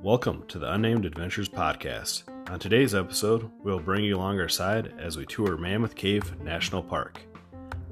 [0.00, 2.22] Welcome to the Unnamed Adventures Podcast.
[2.48, 6.84] On today's episode, we'll bring you along our side as we tour Mammoth Cave National
[6.84, 7.20] Park.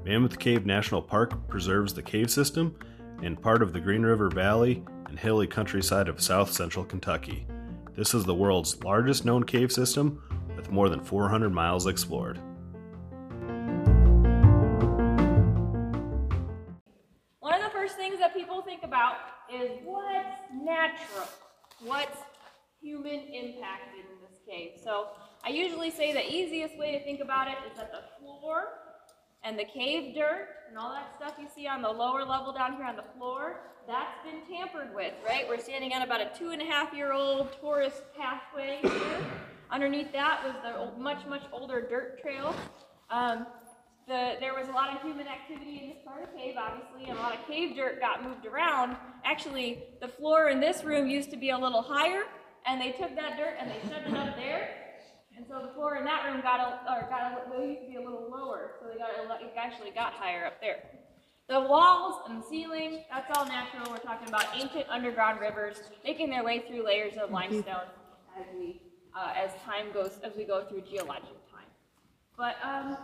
[0.05, 2.73] Mammoth Cave National Park preserves the cave system
[3.21, 7.45] and part of the Green River Valley and hilly countryside of south central Kentucky.
[7.93, 10.23] This is the world's largest known cave system
[10.55, 12.39] with more than 400 miles explored.
[18.97, 19.15] About
[19.53, 21.27] is what's natural?
[21.81, 22.17] What's
[22.81, 24.71] human impacted in this cave?
[24.83, 25.07] So
[25.45, 28.63] I usually say the easiest way to think about it is that the floor
[29.43, 32.75] and the cave dirt and all that stuff you see on the lower level down
[32.75, 35.47] here on the floor, that's been tampered with, right?
[35.47, 39.25] We're standing on about a two and a half year old tourist pathway here.
[39.69, 42.55] Underneath that was the much, much older dirt trail.
[43.09, 43.45] Um,
[44.07, 47.09] the, there was a lot of human activity in this part of the cave, obviously,
[47.09, 48.95] and a lot of cave dirt got moved around.
[49.25, 52.23] Actually, the floor in this room used to be a little higher,
[52.65, 54.69] and they took that dirt and they shoved it up there,
[55.35, 57.95] and so the floor in that room got a, or got a, used to be
[57.97, 60.77] a little lower, so they got a, it actually got higher up there.
[61.49, 63.89] The walls and the ceiling, that's all natural.
[63.89, 67.87] We're talking about ancient underground rivers making their way through layers of limestone
[68.37, 68.81] as we
[69.15, 71.69] uh, as time goes as we go through geologic time.
[72.37, 72.97] But um,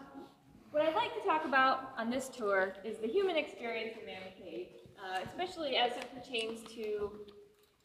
[0.74, 4.36] what I'd like to talk about on this tour is the human experience in Mammoth
[4.44, 7.12] Cave, uh, especially as it pertains to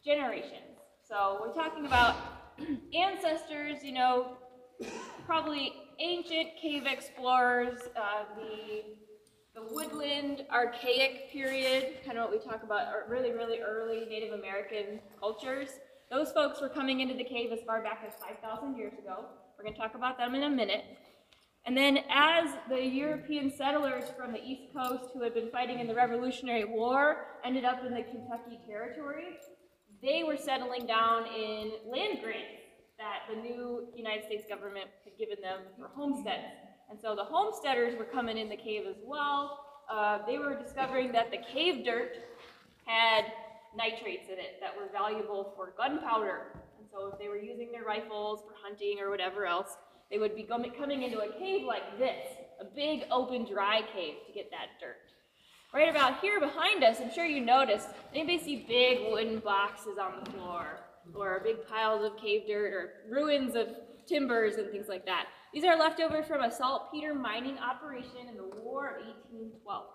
[0.03, 0.79] generations.
[1.07, 2.15] So we're talking about
[2.95, 4.37] ancestors, you know,
[5.27, 8.83] probably ancient cave explorers, uh, the
[9.53, 14.99] the woodland archaic period, kind of what we talk about, really, really early Native American
[15.19, 15.69] cultures.
[16.09, 19.25] Those folks were coming into the cave as far back as 5,000 years ago.
[19.57, 20.85] We're going to talk about them in a minute.
[21.69, 25.85] And then as the European settlers from the East Coast who had been fighting in
[25.85, 29.37] the Revolutionary War ended up in the Kentucky Territory,
[30.01, 32.65] they were settling down in land grants
[32.97, 36.41] that the new United States government had given them for homesteads.
[36.89, 39.59] And so the homesteaders were coming in the cave as well.
[39.91, 42.17] Uh, they were discovering that the cave dirt
[42.85, 43.25] had
[43.77, 46.47] nitrates in it that were valuable for gunpowder.
[46.79, 49.77] And so if they were using their rifles for hunting or whatever else,
[50.11, 52.25] they would be coming into a cave like this,
[52.59, 54.95] a big open dry cave to get that dirt.
[55.73, 60.23] Right about here behind us, I'm sure you noticed, anybody see big wooden boxes on
[60.23, 60.79] the floor?
[61.15, 63.67] Or big piles of cave dirt or ruins of
[64.07, 65.27] timbers and things like that.
[65.53, 69.85] These are leftover from a saltpeter mining operation in the War of 1812.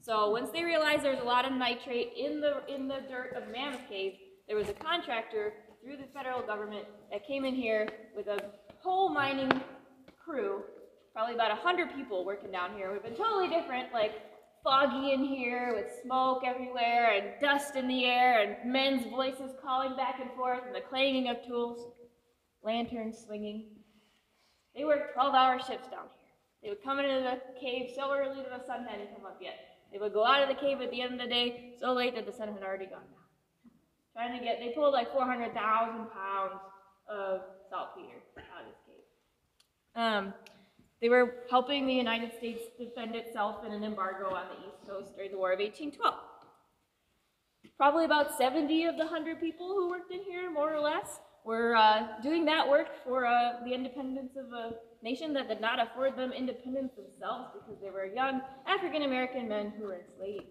[0.00, 3.34] So once they realized there was a lot of nitrate in the in the dirt
[3.36, 4.14] of Mammoth Cave,
[4.46, 5.52] there was a contractor
[5.82, 8.50] through the federal government that came in here with a
[8.82, 9.60] whole mining
[10.22, 10.62] crew,
[11.12, 12.92] probably about 100 people working down here.
[12.92, 14.12] We've been totally different, like
[14.62, 19.96] foggy in here with smoke everywhere and dust in the air and men's voices calling
[19.96, 21.92] back and forth and the clanging of tools,
[22.62, 23.66] lanterns swinging.
[24.74, 26.30] They worked 12 hour shifts down here.
[26.62, 29.56] They would come into the cave so early that the sun hadn't come up yet.
[29.92, 32.14] They would go out of the cave at the end of the day so late
[32.14, 33.72] that the sun had already gone down.
[34.12, 36.60] Trying to get, they pulled like 400,000 pounds
[37.08, 39.06] of saltpeter out of this cave.
[39.94, 40.34] Um,
[41.00, 45.16] they were helping the United States defend itself in an embargo on the East Coast
[45.16, 46.14] during the War of 1812.
[47.76, 51.74] Probably about 70 of the 100 people who worked in here, more or less, were
[51.74, 56.16] uh, doing that work for uh, the independence of a nation that did not afford
[56.16, 60.44] them independence themselves because they were young African American men who were enslaved.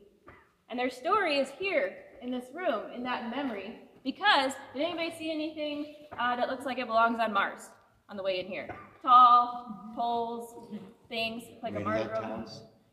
[0.70, 5.32] And their story is here in this room, in that memory, because did anybody see
[5.32, 7.70] anything uh, that looks like it belongs on Mars
[8.10, 8.68] on the way in here?
[9.02, 12.46] Tall poles, things like a rover.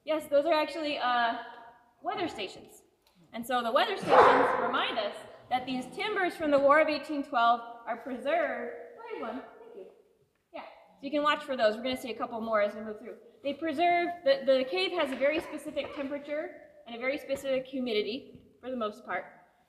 [0.04, 1.34] Yes, those are actually uh,
[2.02, 2.82] weather stations.
[3.32, 5.14] And so the weather stations remind us
[5.50, 8.72] that these timbers from the War of 1812 are preserved.
[8.96, 9.40] Where's one?
[9.40, 9.84] Thank you.
[10.54, 11.76] Yeah, so you can watch for those.
[11.76, 13.14] We're going to see a couple more as we move through.
[13.44, 16.50] They preserve, the, the cave has a very specific temperature
[16.86, 19.24] and a very specific humidity, for the most part,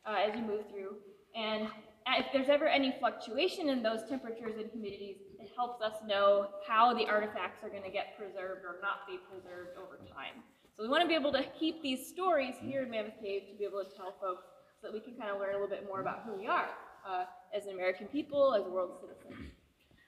[0.06, 0.96] uh, as you move through.
[1.36, 1.68] And
[2.16, 6.94] if there's ever any fluctuation in those temperatures and humidities, it helps us know how
[6.94, 10.44] the artifacts are going to get preserved or not be preserved over time.
[10.76, 13.58] So we want to be able to keep these stories here in Mammoth Cave to
[13.58, 14.44] be able to tell folks
[14.80, 16.70] so that we can kind of learn a little bit more about who we are
[17.08, 17.26] uh,
[17.56, 19.52] as an American people, as world citizens.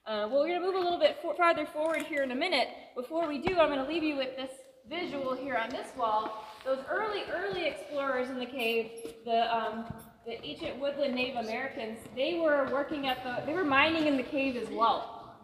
[0.06, 2.36] Uh, well, we're going to move a little bit for farther forward here in a
[2.36, 2.68] minute.
[2.96, 4.51] Before we do, I'm going to leave you with this
[4.90, 6.46] visual here on this wall.
[6.66, 8.92] Those early, early explorers in the cave,
[9.25, 9.86] the, um,
[10.29, 14.23] the ancient woodland Native Americans, they were working at the, they were mining in the
[14.23, 15.35] cave as well.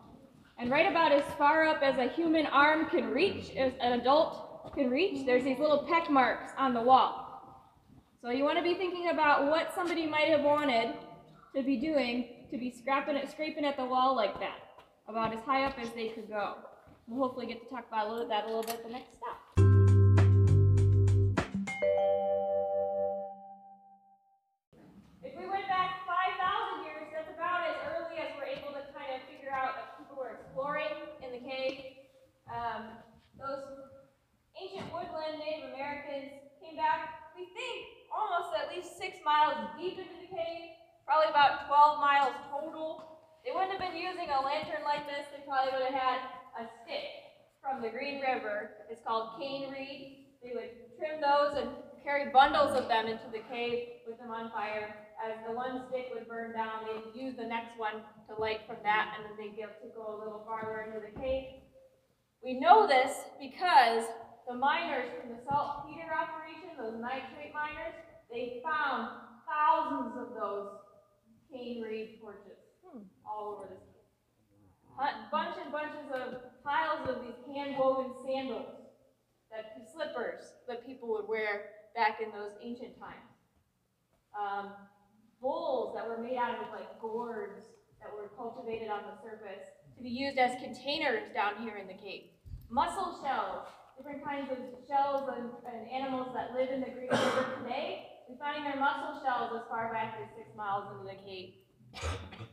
[0.59, 4.73] And right about as far up as a human arm can reach as an adult
[4.75, 7.73] can reach, there's these little peck marks on the wall.
[8.21, 10.93] So you want to be thinking about what somebody might have wanted
[11.55, 14.59] to be doing to be scrapping it, scraping at the wall like that,
[15.07, 16.57] about as high up as they could go.
[17.07, 19.74] We'll hopefully get to talk about that a little bit the next stop.
[32.55, 33.03] Um,
[33.35, 33.67] those
[34.55, 36.31] ancient woodland Native Americans
[36.63, 40.71] came back, we think, almost at least six miles deep into the cave,
[41.03, 43.19] probably about 12 miles total.
[43.43, 46.19] They wouldn't have been using a lantern like this, they probably would have had
[46.55, 47.27] a stick
[47.59, 48.87] from the Green River.
[48.87, 50.39] It's called cane reed.
[50.39, 51.75] They would trim those and
[52.07, 54.95] carry bundles of them into the cave with them on fire.
[55.19, 58.77] As the one stick would burn down, they'd use the next one to light from
[58.83, 61.64] that, and then they'd be able to go a little farther into the cave.
[62.43, 64.05] We know this because
[64.47, 67.95] the miners from the saltpeter operation, those nitrate miners,
[68.29, 69.09] they found
[69.47, 70.69] thousands of those
[71.51, 72.59] cane reed torches
[73.25, 73.77] all over the.
[74.95, 78.71] Hun- Bunch and bunches of piles of these hand-woven sandals,
[79.51, 83.31] that slippers that people would wear back in those ancient times.
[84.35, 84.71] Um,
[85.41, 87.63] bowls that were made out of like gourds
[88.01, 89.67] that were cultivated on the surface
[89.97, 92.31] to be used as containers down here in the cave.
[92.69, 94.57] Mussel shells, different kinds of
[94.87, 98.07] shells and, and animals that live in the Green River today.
[98.29, 101.53] We find their mussel shells as far back as six miles into the cave.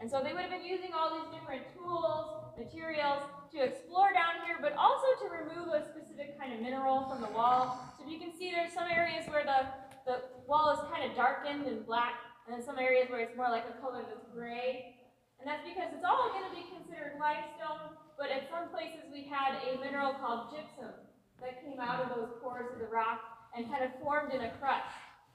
[0.01, 4.47] And so they would have been using all these different tools, materials to explore down
[4.47, 7.79] here, but also to remove a specific kind of mineral from the wall.
[7.99, 9.67] So you can see there's some areas where the,
[10.07, 10.17] the
[10.47, 12.15] wall is kind of darkened and black,
[12.47, 14.95] and then some areas where it's more like a color that's gray.
[15.43, 19.27] And that's because it's all going to be considered limestone, but at some places we
[19.27, 20.95] had a mineral called gypsum
[21.43, 23.19] that came out of those pores of the rock
[23.51, 24.87] and kind of formed in a crust.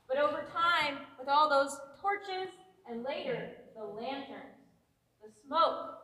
[0.08, 2.48] But over time, with all those torches
[2.88, 4.64] and later the lanterns,
[5.20, 6.00] the smoke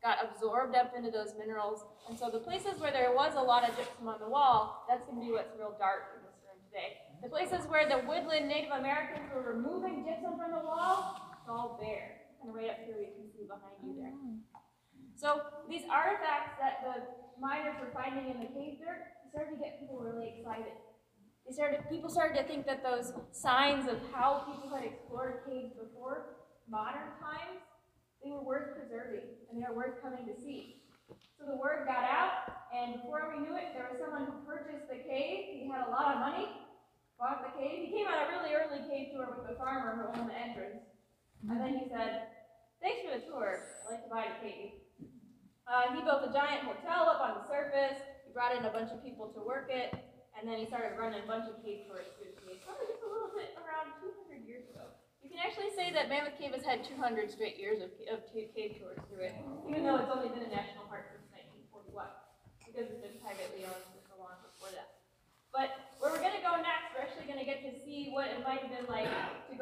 [0.00, 1.84] got absorbed up into those minerals.
[2.08, 5.04] And so the places where there was a lot of gypsum on the wall, that's
[5.04, 7.04] going to be what's real dark in this room today.
[7.20, 11.76] The places where the woodland Native Americans were removing gypsum from the wall, it's all
[11.76, 12.21] bare.
[12.42, 14.10] Of right up here, you can see behind you there.
[14.18, 14.34] Oh.
[15.14, 15.28] So
[15.70, 17.06] these artifacts that the
[17.38, 20.74] miners were finding in the cave dirt started to get people really excited.
[21.46, 25.74] They started, people started to think that those signs of how people had explored caves
[25.78, 27.62] before modern times,
[28.22, 30.82] they were worth preserving and they were worth coming to see.
[31.38, 34.86] So the word got out, and before we knew it, there was someone who purchased
[34.86, 35.58] the cave.
[35.58, 36.46] He had a lot of money,
[37.18, 37.90] bought the cave.
[37.90, 40.86] He came on a really early cave tour with the farmer who owned the entrance.
[41.48, 42.30] And then he said,
[42.78, 43.78] Thanks for the tour.
[43.86, 44.70] I'd like to buy the cave.
[45.66, 47.98] Uh, he built a giant hotel up on the surface.
[48.26, 49.94] He brought in a bunch of people to work it,
[50.34, 52.58] and then he started running a bunch of cave tours through the cave.
[52.66, 54.90] Probably just a little bit around 200 years ago.
[55.22, 58.82] You can actually say that Mammoth Cave has had 200 straight years of, of cave
[58.82, 59.34] tours through it,
[59.70, 61.30] even though it's only been a national park since
[61.70, 62.10] 1941,
[62.66, 65.06] because it's been privately owned for so long before that.
[65.54, 65.70] But
[66.02, 68.42] where we're going to go next, we're actually going to get to see what it
[68.42, 69.06] might have been like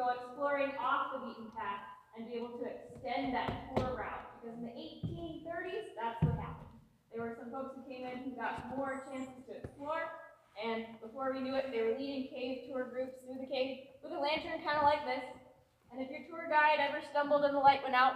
[0.01, 1.85] go exploring off the beaten path
[2.17, 4.25] and be able to extend that tour route.
[4.41, 6.73] Because in the 1830s, that's what happened.
[7.13, 10.09] There were some folks who came in who got more chances to explore,
[10.57, 14.13] and before we knew it, they were leading cave tour groups through the cave with
[14.13, 15.25] a lantern kind of like this.
[15.93, 18.15] And if your tour guide ever stumbled and the light went out,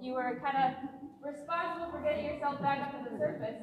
[0.00, 0.72] you were kind of
[1.20, 3.60] responsible for getting yourself back up to the surface.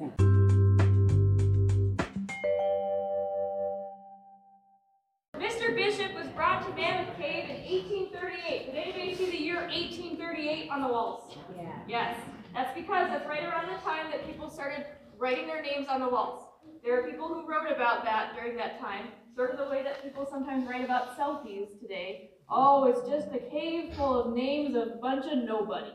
[5.44, 5.74] Mr.
[5.76, 8.64] Bishop was brought to Mammoth Cave in 1838.
[8.64, 11.36] Did anybody see the year 1838 on the walls?
[11.54, 11.68] Yeah.
[11.86, 12.16] Yes,
[12.54, 14.86] that's because that's right around the time that people started
[15.18, 16.48] writing their names on the walls.
[16.82, 20.02] There are people who wrote about that during that time, sort of the way that
[20.02, 22.30] people sometimes write about selfies today.
[22.48, 25.92] Oh, it's just a cave full of names of a bunch of nobodies.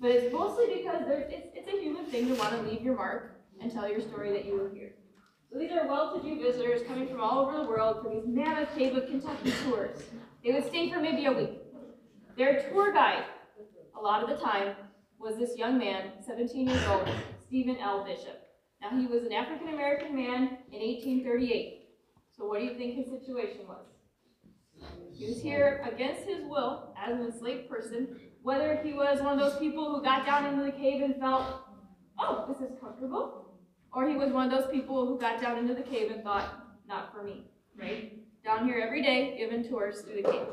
[0.00, 2.96] But it's mostly because there's, it's, it's a human thing to want to leave your
[2.96, 4.93] mark and tell your story that you were here.
[5.54, 8.96] So these are well-to-do visitors coming from all over the world for these Mammoth Cave
[8.96, 10.02] of Kentucky tours.
[10.42, 11.60] They would stay for maybe a week.
[12.36, 13.22] Their tour guide,
[13.96, 14.74] a lot of the time,
[15.20, 17.08] was this young man, 17 years old,
[17.46, 18.04] Stephen L.
[18.04, 18.42] Bishop.
[18.82, 21.84] Now, he was an African American man in 1838.
[22.36, 23.86] So, what do you think his situation was?
[25.12, 29.38] He was here against his will as an enslaved person, whether he was one of
[29.38, 31.44] those people who got down into the cave and felt,
[32.18, 33.43] oh, this is comfortable,
[33.94, 36.66] or he was one of those people who got down into the cave and thought,
[36.88, 37.44] not for me,
[37.78, 38.18] right?
[38.44, 40.46] Down here every day, giving tours through the cave.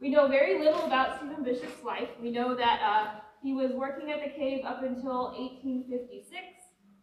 [0.00, 2.08] We know very little about Stephen Bishop's life.
[2.22, 6.40] We know that uh, he was working at the cave up until 1856,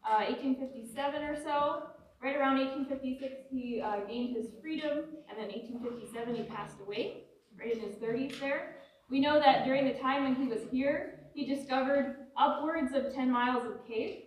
[0.04, 1.84] uh, 1857 or so.
[2.24, 7.26] right around 1856, he uh, gained his freedom, and then 1857, he passed away,
[7.60, 8.78] right in his 30s there.
[9.10, 13.30] We know that during the time when he was here, he discovered upwards of 10
[13.30, 14.24] miles of cave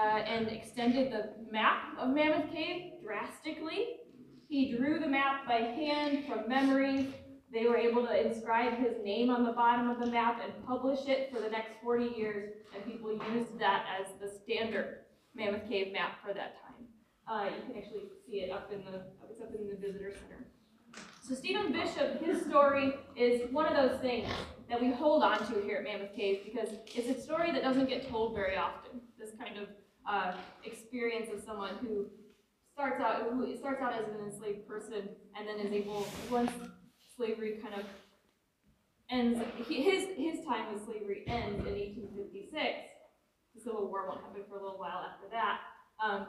[0.00, 3.96] uh, and extended the map of Mammoth Cave drastically.
[4.48, 7.14] He drew the map by hand from memory.
[7.52, 11.06] They were able to inscribe his name on the bottom of the map and publish
[11.06, 15.04] it for the next 40 years, and people used that as the standard
[15.34, 16.86] Mammoth Cave map for that time.
[17.26, 20.46] Uh, you can actually see it up in the it's up in the visitor center.
[21.22, 24.28] So Stephen Bishop, his story is one of those things
[24.68, 27.88] that we hold on to here at Mammoth Cave because it's a story that doesn't
[27.88, 29.00] get told very often.
[29.18, 29.68] This kind of
[30.08, 30.32] uh,
[30.64, 32.06] experience of someone who
[32.72, 36.52] starts out who starts out as an enslaved person and then is able once
[37.16, 37.84] slavery kind of
[39.10, 42.88] ends his his time with slavery ends in 1856
[43.58, 45.60] the civil war won't happen for a little while after that.
[46.02, 46.26] Um,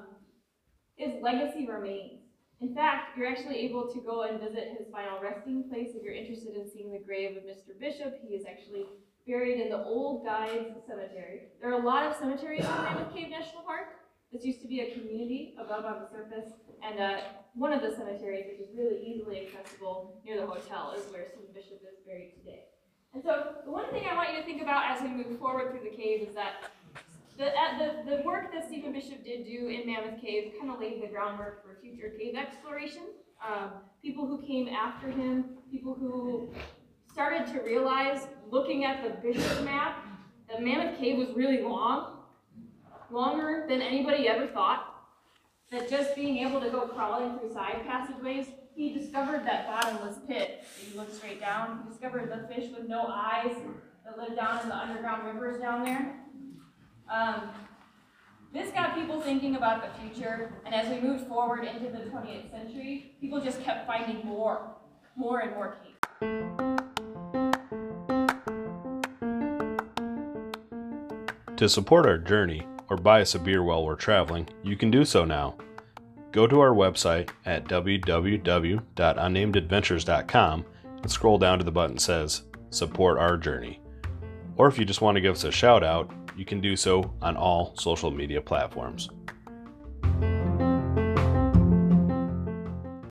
[0.96, 2.18] his legacy remains
[2.61, 6.13] in fact you're actually able to go and visit his final resting place if you're
[6.13, 8.19] interested in seeing the grave of mr bishop.
[8.21, 8.85] He is actually
[9.27, 11.49] buried in the old guides cemetery.
[11.61, 13.99] There are a lot of cemeteries in mammoth cave national park.
[14.31, 16.53] This used to be a community above on the surface,
[16.85, 17.17] and uh,
[17.55, 21.49] one of the cemeteries, which is really easily accessible near the hotel, is where Stephen
[21.51, 22.65] Bishop is buried today.
[23.13, 25.71] And so, the one thing I want you to think about as we move forward
[25.71, 26.69] through the cave is that
[27.39, 30.79] the, uh, the, the work that Stephen Bishop did do in Mammoth Cave kind of
[30.79, 33.03] laid the groundwork for future cave exploration.
[33.48, 33.72] Um,
[34.03, 36.50] people who came after him, people who
[37.13, 40.05] started to realize, looking at the Bishop map,
[40.50, 42.17] that Mammoth Cave was really long,
[43.10, 44.86] longer than anybody ever thought.
[45.72, 50.65] That just being able to go crawling through side passageways, he discovered that bottomless pit.
[50.81, 53.55] If you look straight down, he discovered the fish with no eyes
[54.03, 56.15] that live down in the underground rivers down there.
[57.09, 57.49] Um,
[58.53, 62.51] this got people thinking about the future, and as we moved forward into the 20th
[62.51, 64.61] century, people just kept finding more,
[65.15, 65.95] more and more caves.
[71.57, 75.03] To support our journey, or buy us a beer while we're traveling, you can do
[75.03, 75.55] so now.
[76.31, 80.65] Go to our website at www.unnamedadventures.com
[81.01, 83.81] and scroll down to the button that says Support Our Journey.
[84.57, 87.13] Or if you just want to give us a shout out, you can do so
[87.22, 89.10] on all social media platforms.